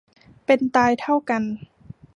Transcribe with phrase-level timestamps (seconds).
[0.45, 1.43] เป็นตายเท่ากัน